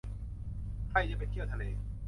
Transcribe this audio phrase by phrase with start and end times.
[0.89, 1.63] ใครจะไปเที่ยวทะเล